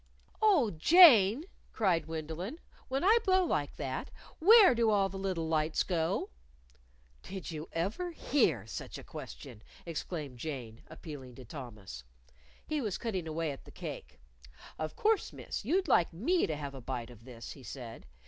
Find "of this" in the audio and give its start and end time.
17.11-17.51